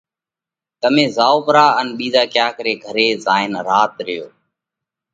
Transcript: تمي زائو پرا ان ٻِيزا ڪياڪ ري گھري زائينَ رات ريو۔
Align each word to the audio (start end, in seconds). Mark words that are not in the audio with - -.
تمي 0.81 1.05
زائو 1.15 1.39
پرا 1.45 1.65
ان 1.79 1.87
ٻِيزا 1.97 2.23
ڪياڪ 2.33 2.55
ري 2.65 2.73
گھري 2.85 3.07
زائينَ 3.25 3.53
رات 3.69 3.93
ريو۔ 4.07 4.25